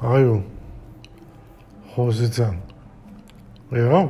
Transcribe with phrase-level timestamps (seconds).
[0.00, 0.40] 还有，
[1.94, 2.56] 或是这样，
[3.72, 4.08] 哎呦。